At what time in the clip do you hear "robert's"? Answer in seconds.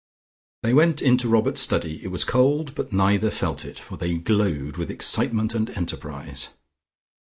1.29-1.61